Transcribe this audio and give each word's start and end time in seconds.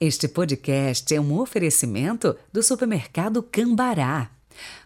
Este 0.00 0.28
podcast 0.28 1.12
é 1.12 1.20
um 1.20 1.40
oferecimento 1.40 2.36
do 2.52 2.62
supermercado 2.62 3.42
Cambará. 3.42 4.30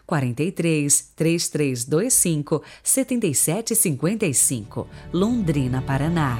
43 0.07 1.11
3325 1.15 2.63
7755, 2.81 4.89
Londrina, 5.13 5.83
Paraná. 5.83 6.39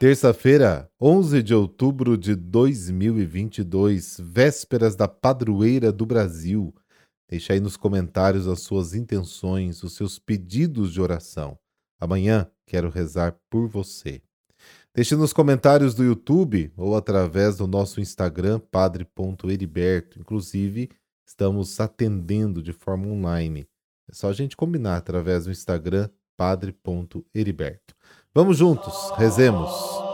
Terça-feira, 0.00 0.90
11 1.00 1.44
de 1.44 1.54
outubro 1.54 2.18
de 2.18 2.34
2022, 2.34 4.16
vésperas 4.20 4.96
da 4.96 5.06
padroeira 5.06 5.92
do 5.92 6.04
Brasil. 6.04 6.74
Deixe 7.30 7.52
aí 7.52 7.60
nos 7.60 7.76
comentários 7.76 8.48
as 8.48 8.60
suas 8.60 8.92
intenções, 8.92 9.84
os 9.84 9.94
seus 9.94 10.18
pedidos 10.18 10.92
de 10.92 11.00
oração. 11.00 11.56
Amanhã 12.00 12.50
quero 12.66 12.90
rezar 12.90 13.38
por 13.48 13.68
você. 13.68 14.20
Deixe 14.92 15.14
nos 15.14 15.32
comentários 15.32 15.94
do 15.94 16.02
YouTube 16.02 16.72
ou 16.76 16.96
através 16.96 17.56
do 17.56 17.68
nosso 17.68 18.00
Instagram, 18.00 18.58
padre.heriberto. 18.58 20.18
Inclusive, 20.18 20.90
estamos 21.24 21.78
atendendo 21.78 22.60
de 22.60 22.72
forma 22.72 23.06
online. 23.06 23.64
É 24.08 24.12
só 24.12 24.28
a 24.28 24.32
gente 24.32 24.56
combinar 24.56 24.96
através 24.96 25.44
do 25.44 25.52
Instagram, 25.52 26.10
padre.heriberto. 26.36 27.94
Vamos 28.34 28.56
juntos, 28.56 29.12
rezemos. 29.16 30.09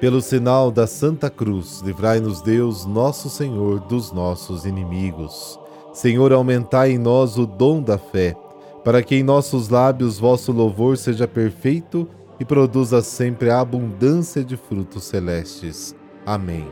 Pelo 0.00 0.22
sinal 0.22 0.70
da 0.70 0.86
Santa 0.86 1.28
Cruz, 1.28 1.82
livrai-nos 1.82 2.40
Deus, 2.40 2.86
nosso 2.86 3.28
Senhor, 3.28 3.80
dos 3.80 4.10
nossos 4.12 4.64
inimigos. 4.64 5.60
Senhor, 5.92 6.32
aumentai 6.32 6.92
em 6.92 6.98
nós 6.98 7.36
o 7.36 7.44
dom 7.44 7.82
da 7.82 7.98
fé, 7.98 8.34
para 8.82 9.02
que 9.02 9.14
em 9.14 9.22
nossos 9.22 9.68
lábios 9.68 10.18
vosso 10.18 10.52
louvor 10.52 10.96
seja 10.96 11.28
perfeito 11.28 12.08
e 12.40 12.46
produza 12.46 13.02
sempre 13.02 13.50
a 13.50 13.60
abundância 13.60 14.42
de 14.42 14.56
frutos 14.56 15.04
celestes. 15.04 15.94
Amém. 16.24 16.66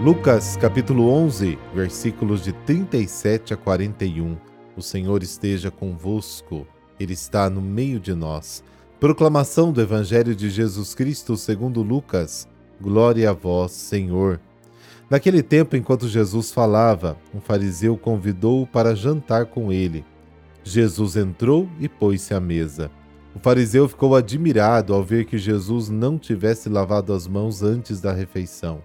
Lucas 0.00 0.56
capítulo 0.56 1.08
11, 1.10 1.56
versículos 1.72 2.42
de 2.42 2.52
37 2.52 3.54
a 3.54 3.56
41. 3.56 4.36
O 4.76 4.82
Senhor 4.82 5.22
esteja 5.22 5.70
convosco, 5.70 6.66
Ele 6.98 7.12
está 7.12 7.48
no 7.48 7.60
meio 7.60 8.00
de 8.00 8.14
nós. 8.14 8.62
Proclamação 8.98 9.72
do 9.72 9.80
Evangelho 9.80 10.34
de 10.34 10.50
Jesus 10.50 10.94
Cristo 10.94 11.36
segundo 11.36 11.82
Lucas. 11.82 12.48
Glória 12.80 13.30
a 13.30 13.32
vós, 13.32 13.72
Senhor. 13.72 14.40
Naquele 15.08 15.42
tempo, 15.42 15.76
enquanto 15.76 16.08
Jesus 16.08 16.50
falava, 16.50 17.16
um 17.34 17.40
fariseu 17.40 17.96
convidou-o 17.96 18.66
para 18.66 18.94
jantar 18.94 19.46
com 19.46 19.72
ele. 19.72 20.04
Jesus 20.62 21.16
entrou 21.16 21.68
e 21.80 21.88
pôs-se 21.88 22.34
à 22.34 22.40
mesa. 22.40 22.90
O 23.34 23.38
fariseu 23.38 23.88
ficou 23.88 24.16
admirado 24.16 24.92
ao 24.92 25.02
ver 25.02 25.24
que 25.24 25.38
Jesus 25.38 25.88
não 25.88 26.18
tivesse 26.18 26.68
lavado 26.68 27.12
as 27.12 27.26
mãos 27.26 27.62
antes 27.62 28.00
da 28.00 28.12
refeição. 28.12 28.82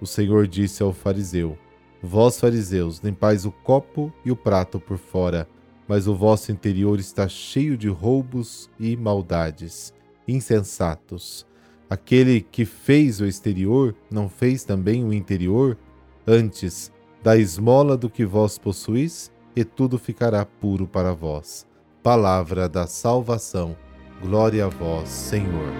O 0.00 0.06
Senhor 0.06 0.46
disse 0.46 0.82
ao 0.82 0.92
fariseu: 0.92 1.58
Vós, 2.02 2.38
fariseus, 2.38 3.00
limpais 3.00 3.44
o 3.44 3.50
copo 3.50 4.12
e 4.24 4.30
o 4.30 4.36
prato 4.36 4.78
por 4.78 4.96
fora, 4.96 5.48
mas 5.88 6.06
o 6.06 6.14
vosso 6.14 6.52
interior 6.52 7.00
está 7.00 7.26
cheio 7.26 7.76
de 7.76 7.88
roubos 7.88 8.70
e 8.78 8.94
maldades. 8.94 9.94
Insensatos! 10.28 11.46
Aquele 11.88 12.42
que 12.42 12.66
fez 12.66 13.18
o 13.18 13.24
exterior 13.24 13.94
não 14.10 14.28
fez 14.28 14.62
também 14.62 15.02
o 15.02 15.12
interior? 15.14 15.78
Antes, 16.26 16.92
da 17.22 17.38
esmola 17.38 17.96
do 17.96 18.10
que 18.10 18.26
vós 18.26 18.58
possuís, 18.58 19.32
e 19.56 19.64
tudo 19.64 19.98
ficará 19.98 20.44
puro 20.44 20.86
para 20.86 21.14
vós. 21.14 21.66
Palavra 22.02 22.68
da 22.68 22.86
salvação. 22.86 23.74
Glória 24.20 24.66
a 24.66 24.68
vós, 24.68 25.08
Senhor. 25.08 25.72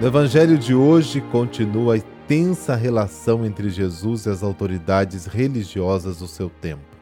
No 0.00 0.06
Evangelho 0.08 0.58
de 0.58 0.74
hoje 0.74 1.20
continua 1.32 1.96
tensa 2.26 2.74
relação 2.74 3.44
entre 3.44 3.68
Jesus 3.68 4.24
e 4.24 4.30
as 4.30 4.42
autoridades 4.42 5.26
religiosas 5.26 6.18
do 6.18 6.26
seu 6.26 6.48
tempo. 6.48 6.96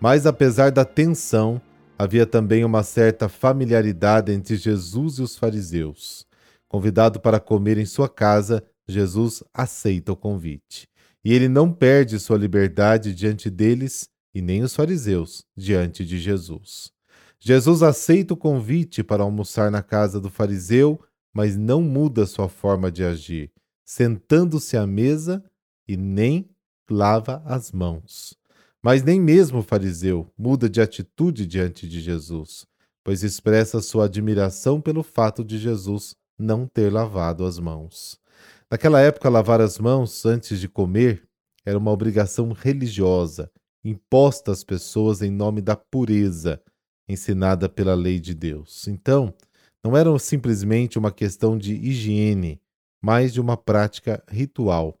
Mas 0.00 0.26
apesar 0.26 0.72
da 0.72 0.84
tensão, 0.84 1.60
havia 1.98 2.26
também 2.26 2.64
uma 2.64 2.82
certa 2.82 3.28
familiaridade 3.28 4.32
entre 4.32 4.56
Jesus 4.56 5.18
e 5.18 5.22
os 5.22 5.36
fariseus. 5.36 6.26
Convidado 6.68 7.20
para 7.20 7.38
comer 7.38 7.78
em 7.78 7.86
sua 7.86 8.08
casa, 8.08 8.64
Jesus 8.88 9.44
aceita 9.54 10.12
o 10.12 10.16
convite. 10.16 10.88
E 11.24 11.32
ele 11.32 11.48
não 11.48 11.72
perde 11.72 12.18
sua 12.18 12.36
liberdade 12.36 13.14
diante 13.14 13.48
deles 13.48 14.08
e 14.34 14.42
nem 14.42 14.62
os 14.62 14.74
fariseus 14.74 15.44
diante 15.56 16.04
de 16.04 16.18
Jesus. 16.18 16.90
Jesus 17.38 17.82
aceita 17.82 18.34
o 18.34 18.36
convite 18.36 19.04
para 19.04 19.22
almoçar 19.22 19.70
na 19.70 19.82
casa 19.82 20.20
do 20.20 20.28
fariseu 20.28 21.00
mas 21.34 21.56
não 21.56 21.82
muda 21.82 22.26
sua 22.26 22.48
forma 22.48 22.92
de 22.92 23.02
agir, 23.02 23.50
sentando-se 23.84 24.76
à 24.76 24.86
mesa 24.86 25.44
e 25.86 25.96
nem 25.96 26.48
lava 26.90 27.42
as 27.44 27.70
mãos. 27.72 28.36
Mas 28.82 29.02
nem 29.02 29.20
mesmo 29.20 29.58
o 29.58 29.62
fariseu 29.62 30.30
muda 30.36 30.68
de 30.68 30.80
atitude 30.80 31.46
diante 31.46 31.88
de 31.88 32.00
Jesus, 32.00 32.66
pois 33.02 33.22
expressa 33.22 33.80
sua 33.80 34.04
admiração 34.06 34.80
pelo 34.80 35.02
fato 35.02 35.44
de 35.44 35.58
Jesus 35.58 36.14
não 36.38 36.66
ter 36.66 36.92
lavado 36.92 37.44
as 37.44 37.58
mãos. 37.58 38.18
Naquela 38.70 39.00
época, 39.00 39.28
lavar 39.28 39.60
as 39.60 39.78
mãos 39.78 40.24
antes 40.26 40.58
de 40.58 40.68
comer 40.68 41.22
era 41.64 41.78
uma 41.78 41.90
obrigação 41.90 42.52
religiosa, 42.52 43.50
imposta 43.84 44.52
às 44.52 44.64
pessoas 44.64 45.22
em 45.22 45.30
nome 45.30 45.60
da 45.60 45.76
pureza, 45.76 46.60
ensinada 47.08 47.68
pela 47.68 47.94
lei 47.94 48.18
de 48.18 48.34
Deus. 48.34 48.88
Então, 48.88 49.32
não 49.82 49.96
era 49.96 50.18
simplesmente 50.18 50.98
uma 50.98 51.12
questão 51.12 51.56
de 51.56 51.74
higiene, 51.74 52.60
mas 53.04 53.34
de 53.34 53.40
uma 53.40 53.54
prática 53.54 54.24
ritual. 54.26 54.98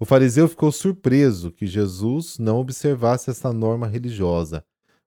O 0.00 0.04
fariseu 0.04 0.48
ficou 0.48 0.72
surpreso 0.72 1.52
que 1.52 1.64
Jesus 1.64 2.40
não 2.40 2.58
observasse 2.58 3.30
essa 3.30 3.52
norma 3.52 3.86
religiosa, 3.86 4.64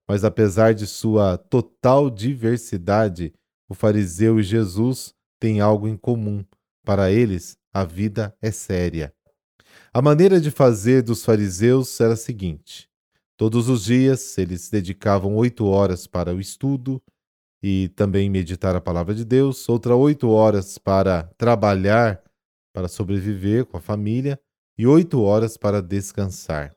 mas 0.08 0.24
apesar 0.24 0.74
de 0.74 0.88
sua 0.88 1.38
total 1.38 2.10
diversidade, 2.10 3.34
o 3.68 3.74
fariseu 3.74 4.40
e 4.40 4.44
Jesus 4.44 5.14
têm 5.38 5.60
algo 5.60 5.86
em 5.86 5.98
comum. 5.98 6.46
Para 6.86 7.12
eles, 7.12 7.58
a 7.74 7.84
vida 7.84 8.34
é 8.42 8.52
séria. 8.52 9.14
A 9.94 10.02
maneira 10.02 10.40
de 10.40 10.50
fazer 10.50 11.04
dos 11.04 11.26
fariseus 11.26 12.00
era 12.00 12.14
a 12.14 12.18
seguinte: 12.18 12.90
todos 13.36 13.68
os 13.68 13.84
dias 13.84 14.38
eles 14.38 14.70
dedicavam 14.70 15.36
oito 15.36 15.66
horas 15.66 16.08
para 16.08 16.34
o 16.34 16.40
estudo, 16.40 17.02
e 17.62 17.90
também 17.90 18.30
meditar 18.30 18.78
a 18.78 18.82
palavra 18.82 19.14
de 19.14 19.26
Deus, 19.26 19.68
outra 19.68 19.94
oito 19.94 20.30
horas 20.30 20.78
para 20.78 21.24
trabalhar, 21.38 22.24
para 22.74 22.88
sobreviver 22.88 23.66
com 23.66 23.78
a 23.78 23.82
família 23.82 24.40
e 24.78 24.88
oito 24.88 25.22
horas 25.22 25.58
para 25.58 25.82
descansar. 25.82 26.76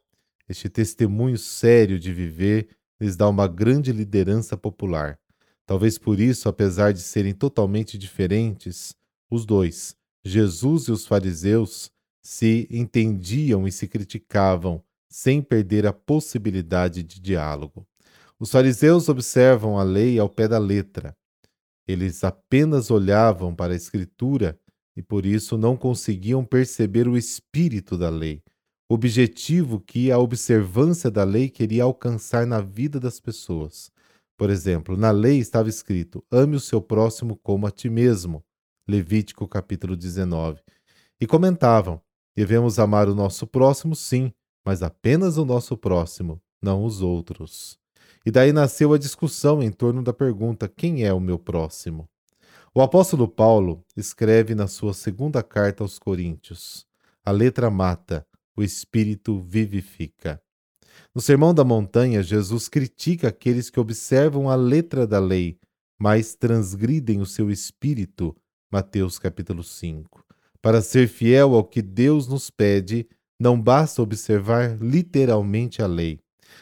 Este 0.49 0.69
testemunho 0.69 1.39
sério 1.39 1.99
de 1.99 2.13
viver 2.13 2.69
lhes 3.01 3.17
dá 3.17 3.29
uma 3.29 3.47
grande 3.47 3.93
liderança 3.93 4.57
popular. 4.57 5.19
Talvez 5.67 5.99
por 5.99 6.21
isso, 6.21 6.49
apesar 6.49 6.93
de 6.93 7.01
serem 7.01 7.33
totalmente 7.33 7.97
diferentes, 7.97 8.95
os 9.31 9.47
dois, 9.47 9.97
Jesus 10.25 10.85
e 10.85 10.93
os 10.93 11.07
fariseus, 11.07 11.91
se 12.21 12.69
entendiam 12.71 13.67
e 13.67 13.73
se 13.73 13.89
criticavam 13.89 14.83
sem 15.09 15.43
perder 15.43 15.87
a 15.87 15.93
possibilidade 15.93 17.03
de 17.03 17.21
diálogo. 17.21 17.87
Os 18.39 18.51
fariseus 18.51 19.09
observam 19.09 19.79
a 19.79 19.83
lei 19.83 20.19
ao 20.19 20.29
pé 20.29 20.49
da 20.49 20.59
letra. 20.59 21.17
Eles 21.87 22.25
apenas 22.25 22.91
olhavam 22.91 23.55
para 23.55 23.73
a 23.73 23.77
Escritura 23.77 24.59
e 24.97 25.03
por 25.03 25.25
isso 25.25 25.57
não 25.57 25.77
conseguiam 25.77 26.45
perceber 26.45 27.09
o 27.09 27.17
espírito 27.17 27.97
da 27.97 28.11
lei, 28.11 28.43
o 28.91 28.95
objetivo 28.95 29.81
que 29.81 30.13
a 30.13 30.19
observância 30.19 31.11
da 31.11 31.25
lei 31.25 31.49
queria 31.49 31.85
alcançar 31.85 32.47
na 32.47 32.61
vida 32.61 33.01
das 33.01 33.19
pessoas. 33.19 33.91
Por 34.37 34.51
exemplo, 34.51 34.97
na 34.97 35.11
lei 35.11 35.39
estava 35.39 35.69
escrito: 35.69 36.23
ame 36.31 36.57
o 36.57 36.61
seu 36.61 36.81
próximo 36.83 37.37
como 37.43 37.67
a 37.67 37.71
ti 37.71 37.89
mesmo. 37.89 38.45
Levítico 38.87 39.47
capítulo 39.49 39.97
19. 39.97 40.61
E 41.21 41.27
comentavam: 41.27 42.01
devemos 42.37 42.79
amar 42.79 43.09
o 43.09 43.15
nosso 43.15 43.47
próximo, 43.47 43.95
sim, 43.95 44.33
mas 44.65 44.83
apenas 44.83 45.39
o 45.39 45.45
nosso 45.45 45.77
próximo, 45.77 46.41
não 46.61 46.85
os 46.85 47.01
outros. 47.01 47.79
E 48.27 48.31
daí 48.31 48.53
nasceu 48.53 48.93
a 48.93 48.99
discussão 48.99 49.63
em 49.63 49.71
torno 49.71 50.03
da 50.03 50.13
pergunta: 50.13 50.69
quem 50.69 51.05
é 51.05 51.13
o 51.13 51.21
meu 51.21 51.39
próximo? 51.39 52.09
O 52.75 52.81
apóstolo 52.81 53.29
Paulo 53.29 53.85
escreve 53.95 54.55
na 54.55 54.67
sua 54.67 54.95
segunda 54.95 55.43
carta 55.43 55.85
aos 55.85 55.99
Coríntios: 55.99 56.87
a 57.23 57.31
letra 57.31 57.71
mata, 57.71 58.27
o 58.57 58.63
espírito 58.63 59.43
vivifica. 59.43 60.41
No 61.15 61.21
Sermão 61.21 61.53
da 61.53 61.65
Montanha, 61.65 62.23
Jesus 62.23 62.71
critica 62.71 63.29
aqueles 63.29 63.69
que 63.69 63.79
observam 63.79 64.49
a 64.49 64.55
letra 64.55 65.07
da 65.07 65.19
lei, 65.19 65.59
mas 66.01 66.35
transgridem 66.35 67.21
o 67.21 67.27
seu 67.27 67.51
espírito. 67.51 68.35
Mateus 68.73 69.19
capítulo 69.19 69.63
5. 69.63 70.25
Para 70.63 70.81
ser 70.81 71.09
fiel 71.09 71.55
ao 71.55 71.65
que 71.65 71.83
Deus 71.83 72.27
nos 72.27 72.49
pede, 72.49 73.07
não 73.39 73.61
basta 73.61 74.01
observar 74.01 74.79
literalmente 74.81 75.83
a 75.83 75.87
lei. 75.87 76.21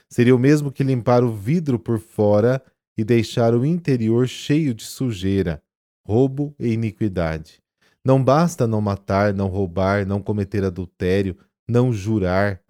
Seria 0.08 0.34
o 0.34 0.40
mesmo 0.40 0.72
que 0.72 0.82
limpar 0.82 1.22
o 1.22 1.32
vidro 1.32 1.78
por 1.78 2.00
fora 2.00 2.60
e 2.98 3.04
deixar 3.04 3.54
o 3.54 3.64
interior 3.64 4.26
cheio 4.26 4.74
de 4.74 4.82
sujeira, 4.84 5.62
roubo 6.10 6.52
e 6.58 6.72
iniquidade. 6.72 7.62
Não 8.04 8.22
basta 8.22 8.66
não 8.66 8.80
matar, 8.80 9.32
não 9.32 9.46
roubar, 9.46 10.04
não 10.04 10.20
cometer 10.20 10.64
adultério, 10.64 11.36
não 11.68 11.92
jurar. 11.92 12.60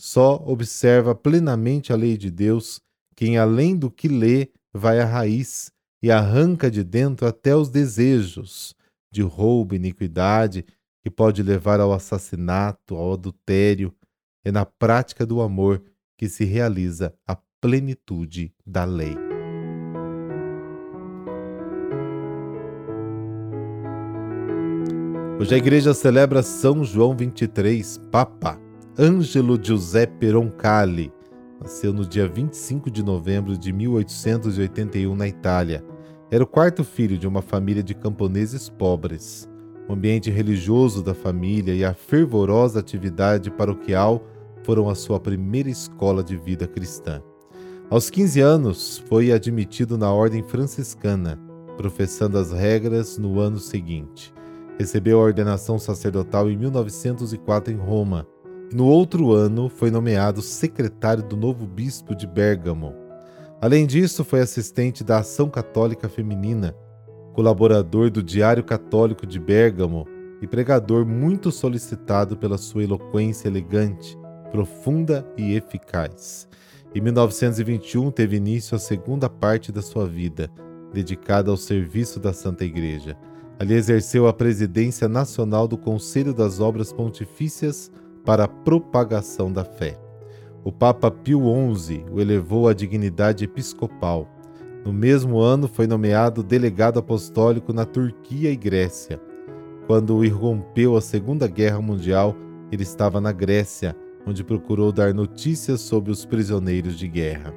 Só 0.00 0.36
observa 0.46 1.12
plenamente 1.12 1.92
a 1.92 1.96
lei 1.96 2.16
de 2.16 2.30
Deus 2.30 2.80
quem, 3.16 3.38
além 3.38 3.76
do 3.76 3.90
que 3.90 4.06
lê, 4.06 4.50
vai 4.72 5.00
à 5.00 5.04
raiz 5.04 5.72
e 6.00 6.12
arranca 6.12 6.70
de 6.70 6.84
dentro 6.84 7.26
até 7.26 7.56
os 7.56 7.68
desejos 7.68 8.72
de 9.10 9.22
roubo, 9.22 9.74
iniquidade, 9.74 10.64
que 11.02 11.10
pode 11.10 11.42
levar 11.42 11.80
ao 11.80 11.92
assassinato, 11.92 12.94
ao 12.94 13.14
adultério. 13.14 13.92
É 14.44 14.52
na 14.52 14.64
prática 14.64 15.26
do 15.26 15.40
amor 15.40 15.82
que 16.16 16.28
se 16.28 16.44
realiza 16.44 17.12
a 17.26 17.36
plenitude 17.60 18.54
da 18.64 18.84
lei. 18.84 19.35
Hoje 25.38 25.54
a 25.54 25.58
igreja 25.58 25.92
celebra 25.92 26.42
São 26.42 26.82
João 26.82 27.14
23, 27.14 28.00
Papa. 28.10 28.58
Ângelo 28.98 29.62
Giuseppe 29.62 30.30
Roncalli 30.30 31.12
nasceu 31.60 31.92
no 31.92 32.06
dia 32.06 32.26
25 32.26 32.90
de 32.90 33.04
novembro 33.04 33.58
de 33.58 33.70
1881 33.70 35.14
na 35.14 35.28
Itália. 35.28 35.84
Era 36.30 36.42
o 36.42 36.46
quarto 36.46 36.82
filho 36.82 37.18
de 37.18 37.28
uma 37.28 37.42
família 37.42 37.82
de 37.82 37.94
camponeses 37.94 38.70
pobres. 38.70 39.46
O 39.86 39.92
ambiente 39.92 40.30
religioso 40.30 41.02
da 41.02 41.12
família 41.12 41.74
e 41.74 41.84
a 41.84 41.92
fervorosa 41.92 42.80
atividade 42.80 43.50
paroquial 43.50 44.24
foram 44.62 44.88
a 44.88 44.94
sua 44.94 45.20
primeira 45.20 45.68
escola 45.68 46.24
de 46.24 46.34
vida 46.34 46.66
cristã. 46.66 47.22
Aos 47.90 48.08
15 48.08 48.40
anos, 48.40 49.04
foi 49.06 49.30
admitido 49.30 49.98
na 49.98 50.10
ordem 50.10 50.42
franciscana, 50.42 51.38
professando 51.76 52.38
as 52.38 52.52
regras 52.52 53.18
no 53.18 53.38
ano 53.38 53.58
seguinte. 53.58 54.34
Recebeu 54.78 55.18
a 55.18 55.24
ordenação 55.24 55.78
sacerdotal 55.78 56.50
em 56.50 56.56
1904 56.56 57.72
em 57.72 57.76
Roma. 57.76 58.26
E 58.70 58.74
no 58.74 58.86
outro 58.86 59.32
ano, 59.32 59.68
foi 59.68 59.90
nomeado 59.90 60.42
secretário 60.42 61.22
do 61.22 61.36
novo 61.36 61.66
bispo 61.66 62.14
de 62.14 62.26
Bérgamo. 62.26 62.94
Além 63.60 63.86
disso, 63.86 64.22
foi 64.22 64.40
assistente 64.40 65.02
da 65.02 65.18
Ação 65.18 65.48
Católica 65.48 66.08
Feminina, 66.08 66.76
colaborador 67.32 68.10
do 68.10 68.22
Diário 68.22 68.62
Católico 68.62 69.26
de 69.26 69.40
Bérgamo 69.40 70.06
e 70.42 70.46
pregador 70.46 71.06
muito 71.06 71.50
solicitado 71.50 72.36
pela 72.36 72.58
sua 72.58 72.84
eloquência 72.84 73.48
elegante, 73.48 74.18
profunda 74.50 75.26
e 75.38 75.54
eficaz. 75.54 76.46
Em 76.94 77.00
1921 77.00 78.10
teve 78.10 78.36
início 78.36 78.74
a 78.74 78.78
segunda 78.78 79.28
parte 79.28 79.72
da 79.72 79.80
sua 79.82 80.06
vida, 80.06 80.50
dedicada 80.92 81.50
ao 81.50 81.56
serviço 81.56 82.20
da 82.20 82.32
Santa 82.32 82.64
Igreja. 82.64 83.16
Ali 83.58 83.74
exerceu 83.74 84.26
a 84.26 84.32
presidência 84.32 85.08
nacional 85.08 85.66
do 85.66 85.78
Conselho 85.78 86.34
das 86.34 86.60
Obras 86.60 86.92
Pontifícias 86.92 87.90
para 88.24 88.44
a 88.44 88.48
propagação 88.48 89.52
da 89.52 89.64
fé. 89.64 89.98
O 90.62 90.70
Papa 90.70 91.10
Pio 91.10 91.42
XI 91.74 92.04
o 92.12 92.20
elevou 92.20 92.68
à 92.68 92.74
dignidade 92.74 93.44
episcopal. 93.44 94.28
No 94.84 94.92
mesmo 94.92 95.38
ano, 95.38 95.68
foi 95.68 95.86
nomeado 95.86 96.42
delegado 96.42 96.98
apostólico 96.98 97.72
na 97.72 97.84
Turquia 97.84 98.50
e 98.50 98.56
Grécia. 98.56 99.20
Quando 99.86 100.24
irrompeu 100.24 100.96
a 100.96 101.00
Segunda 101.00 101.46
Guerra 101.46 101.80
Mundial, 101.80 102.34
ele 102.70 102.82
estava 102.82 103.20
na 103.20 103.32
Grécia, 103.32 103.96
onde 104.26 104.44
procurou 104.44 104.92
dar 104.92 105.14
notícias 105.14 105.80
sobre 105.80 106.10
os 106.10 106.24
prisioneiros 106.24 106.98
de 106.98 107.08
guerra. 107.08 107.54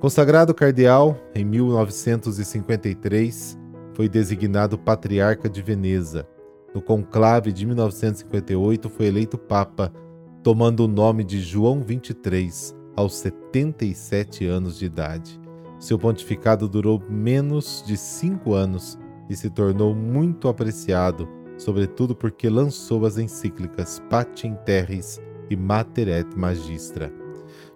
Consagrado 0.00 0.54
cardeal 0.54 1.18
em 1.34 1.44
1953, 1.44 3.58
foi 3.94 4.08
designado 4.08 4.76
patriarca 4.76 5.48
de 5.48 5.62
Veneza. 5.62 6.28
No 6.74 6.82
conclave 6.82 7.52
de 7.52 7.64
1958 7.64 8.90
foi 8.90 9.06
eleito 9.06 9.38
papa, 9.38 9.92
tomando 10.42 10.84
o 10.84 10.88
nome 10.88 11.24
de 11.24 11.40
João 11.40 11.80
XXIII 11.80 12.76
aos 12.96 13.16
77 13.16 14.46
anos 14.46 14.78
de 14.78 14.86
idade. 14.86 15.40
Seu 15.78 15.98
pontificado 15.98 16.68
durou 16.68 17.02
menos 17.08 17.82
de 17.86 17.96
cinco 17.96 18.54
anos 18.54 18.98
e 19.30 19.36
se 19.36 19.48
tornou 19.48 19.94
muito 19.94 20.48
apreciado, 20.48 21.28
sobretudo 21.56 22.14
porque 22.14 22.48
lançou 22.48 23.06
as 23.06 23.16
encíclicas 23.16 24.02
Patem 24.10 24.56
Terris 24.64 25.20
e 25.48 25.56
Mater 25.56 26.08
et 26.08 26.36
Magistra. 26.36 27.12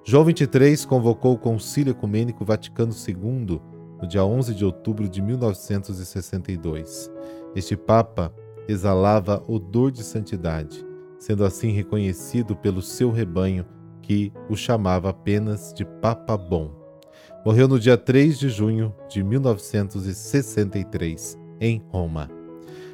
João 0.04 0.24
XXIII 0.24 0.86
convocou 0.86 1.34
o 1.34 1.38
Concílio 1.38 1.92
Ecumênico 1.92 2.44
Vaticano 2.44 2.92
II 2.92 3.60
no 4.00 4.06
dia 4.06 4.24
11 4.24 4.54
de 4.54 4.64
outubro 4.64 5.08
de 5.08 5.20
1962. 5.20 7.10
Este 7.54 7.76
Papa 7.76 8.32
exalava 8.68 9.42
odor 9.48 9.90
de 9.90 10.04
santidade, 10.04 10.86
sendo 11.18 11.44
assim 11.44 11.72
reconhecido 11.72 12.54
pelo 12.54 12.80
seu 12.82 13.10
rebanho, 13.10 13.66
que 14.02 14.32
o 14.48 14.56
chamava 14.56 15.10
apenas 15.10 15.74
de 15.74 15.84
Papa 15.84 16.36
Bom. 16.36 16.70
Morreu 17.44 17.68
no 17.68 17.78
dia 17.78 17.96
3 17.96 18.36
de 18.38 18.48
junho 18.48 18.94
de 19.08 19.22
1963, 19.22 21.38
em 21.60 21.84
Roma. 21.88 22.28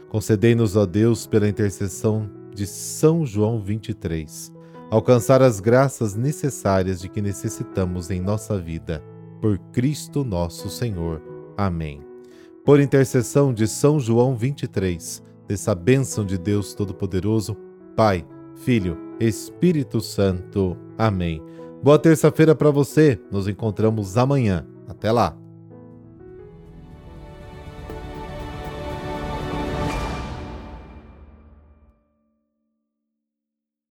Concedei-nos, 0.08 0.76
ó 0.76 0.84
Deus, 0.86 1.26
pela 1.26 1.48
intercessão 1.48 2.30
de 2.54 2.66
São 2.66 3.26
João 3.26 3.60
23, 3.60 4.52
alcançar 4.90 5.42
as 5.42 5.60
graças 5.60 6.14
necessárias 6.14 7.00
de 7.00 7.08
que 7.08 7.20
necessitamos 7.20 8.10
em 8.10 8.20
nossa 8.20 8.56
vida 8.58 9.02
por 9.44 9.58
Cristo 9.72 10.24
nosso 10.24 10.70
Senhor. 10.70 11.20
Amém. 11.54 12.00
Por 12.64 12.80
intercessão 12.80 13.52
de 13.52 13.68
São 13.68 14.00
João 14.00 14.34
23, 14.34 15.22
dessa 15.46 15.74
bênção 15.74 16.24
de 16.24 16.38
Deus 16.38 16.72
Todo-Poderoso, 16.72 17.54
Pai, 17.94 18.26
Filho, 18.54 18.96
Espírito 19.20 20.00
Santo. 20.00 20.78
Amém. 20.96 21.42
Boa 21.82 21.98
terça-feira 21.98 22.54
para 22.54 22.70
você. 22.70 23.20
Nos 23.30 23.46
encontramos 23.46 24.16
amanhã. 24.16 24.66
Até 24.88 25.12
lá. 25.12 25.36